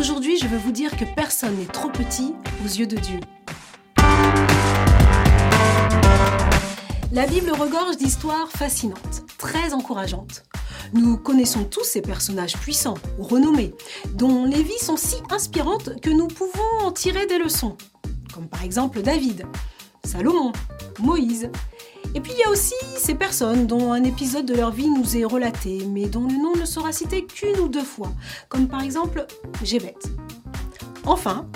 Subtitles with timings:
[0.00, 3.20] Aujourd'hui, je veux vous dire que personne n'est trop petit aux yeux de Dieu.
[7.12, 10.44] La Bible regorge d'histoires fascinantes, très encourageantes.
[10.94, 13.74] Nous connaissons tous ces personnages puissants renommés,
[14.14, 17.76] dont les vies sont si inspirantes que nous pouvons en tirer des leçons,
[18.32, 19.44] comme par exemple David,
[20.02, 20.52] Salomon,
[20.98, 21.50] Moïse.
[22.14, 25.16] Et puis il y a aussi ces personnes dont un épisode de leur vie nous
[25.16, 28.12] est relaté, mais dont le nom ne sera cité qu'une ou deux fois,
[28.48, 29.26] comme par exemple
[29.62, 29.94] Gébet.
[31.06, 31.46] Enfin,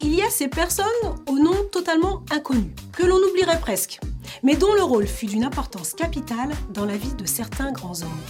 [0.00, 0.86] il y a ces personnes
[1.26, 4.00] au nom totalement inconnu, que l'on oublierait presque,
[4.42, 8.20] mais dont le rôle fut d'une importance capitale dans la vie de certains grands hommes.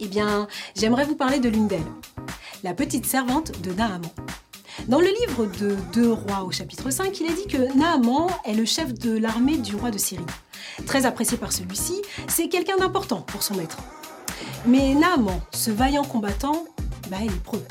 [0.00, 1.80] Eh bien, j'aimerais vous parler de l'une d'elles,
[2.62, 4.02] la petite servante de Naaman.
[4.88, 8.54] Dans le livre de Deux Rois au chapitre 5, il est dit que Naaman est
[8.54, 10.24] le chef de l'armée du roi de Syrie.
[10.86, 13.78] Très apprécié par celui-ci, c'est quelqu'un d'important pour son maître.
[14.66, 16.64] Mais Naaman, ce vaillant combattant,
[17.10, 17.64] bah, il est preux.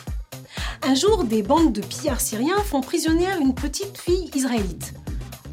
[0.81, 4.93] Un jour, des bandes de pillards syriens font prisonnière une petite fille israélite.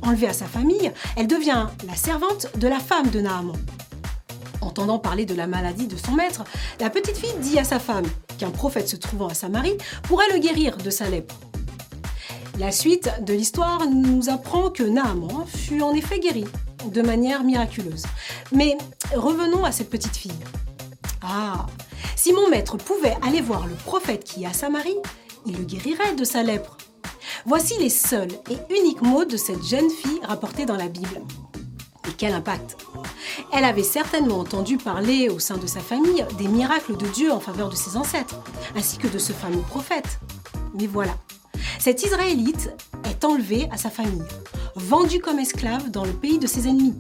[0.03, 3.57] Enlevée à sa famille, elle devient la servante de la femme de Naaman.
[4.61, 6.45] Entendant parler de la maladie de son maître,
[6.81, 8.07] la petite fille dit à sa femme
[8.39, 11.35] qu'un prophète se trouvant à Samarie pourrait le guérir de sa lèpre.
[12.59, 16.45] La suite de l'histoire nous apprend que Naaman fut en effet guéri
[16.87, 18.05] de manière miraculeuse.
[18.53, 18.77] Mais
[19.15, 20.33] revenons à cette petite fille.
[21.23, 21.67] Ah,
[22.17, 24.97] si mon maître pouvait aller voir le prophète qui est à Samarie,
[25.47, 26.77] il le guérirait de sa lèpre.
[27.47, 31.23] Voici les seuls et uniques mots de cette jeune fille rapportés dans la Bible.
[32.09, 32.77] Et quel impact
[33.53, 37.41] Elle avait certainement entendu parler au sein de sa famille des miracles de Dieu en
[37.41, 38.41] faveur de ses ancêtres,
[38.77, 40.19] ainsi que de ce fameux prophète.
[40.75, 41.15] Mais voilà,
[41.79, 42.71] cette Israélite
[43.05, 44.23] est enlevée à sa famille,
[44.75, 46.95] vendue comme esclave dans le pays de ses ennemis,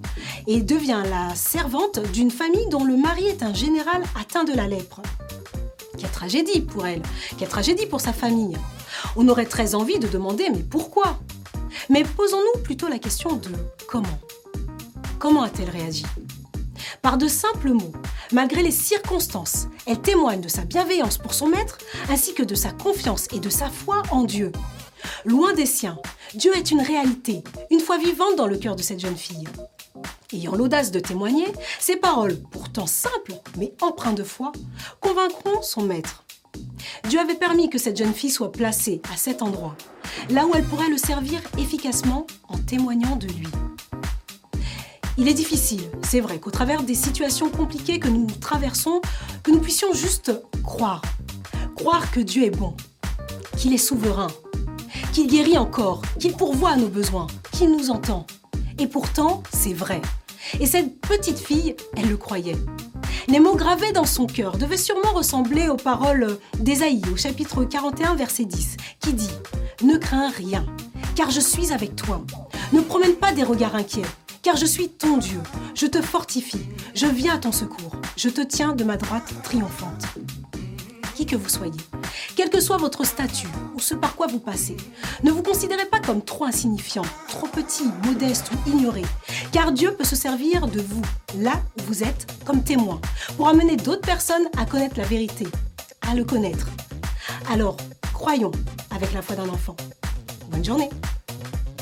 [0.46, 4.66] et devient la servante d'une famille dont le mari est un général atteint de la
[4.66, 5.00] lèpre.
[5.98, 7.02] Quelle tragédie pour elle,
[7.38, 8.56] quelle tragédie pour sa famille.
[9.16, 11.18] On aurait très envie de demander mais pourquoi?
[11.88, 13.50] Mais posons-nous plutôt la question de
[13.86, 14.18] comment.
[15.18, 16.06] Comment a-t-elle réagi?
[17.02, 17.92] Par de simples mots,
[18.32, 21.78] malgré les circonstances, elle témoigne de sa bienveillance pour son maître
[22.08, 24.52] ainsi que de sa confiance et de sa foi en Dieu.
[25.24, 25.98] Loin des siens,
[26.34, 29.48] Dieu est une réalité, une foi vivante dans le cœur de cette jeune fille.
[30.32, 31.46] Ayant l'audace de témoigner,
[31.80, 34.52] ses paroles, pourtant simples mais empreintes de foi,
[35.00, 36.24] convaincront son maître.
[37.08, 39.74] Dieu avait permis que cette jeune fille soit placée à cet endroit,
[40.30, 43.48] là où elle pourrait le servir efficacement en témoignant de lui.
[45.18, 49.00] Il est difficile, c'est vrai, qu'au travers des situations compliquées que nous traversons,
[49.42, 51.02] que nous puissions juste croire.
[51.74, 52.76] Croire que Dieu est bon,
[53.56, 54.28] qu'il est souverain,
[55.12, 58.26] qu'il guérit encore, qu'il pourvoit à nos besoins, qu'il nous entend.
[58.78, 60.00] Et pourtant, c'est vrai.
[60.58, 62.56] Et cette petite fille, elle le croyait.
[63.28, 68.14] Les mots gravés dans son cœur devaient sûrement ressembler aux paroles d'Ésaïe au chapitre 41,
[68.14, 69.30] verset 10, qui dit⁇
[69.86, 70.64] Ne crains rien,
[71.14, 72.24] car je suis avec toi.
[72.72, 74.02] Ne promène pas des regards inquiets,
[74.42, 75.40] car je suis ton Dieu.
[75.74, 80.06] Je te fortifie, je viens à ton secours, je te tiens de ma droite triomphante.
[81.14, 81.80] Qui que vous soyez,
[82.40, 84.74] quel que soit votre statut ou ce par quoi vous passez,
[85.22, 89.02] ne vous considérez pas comme trop insignifiant, trop petit, modeste ou ignoré,
[89.52, 91.02] car Dieu peut se servir de vous,
[91.36, 92.98] là où vous êtes, comme témoin,
[93.36, 95.48] pour amener d'autres personnes à connaître la vérité,
[96.00, 96.68] à le connaître.
[97.52, 97.76] Alors,
[98.14, 98.52] croyons
[98.90, 99.76] avec la foi d'un enfant.
[100.50, 100.88] Bonne journée.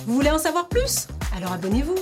[0.09, 1.07] Vous voulez en savoir plus?
[1.37, 1.95] Alors abonnez-vous.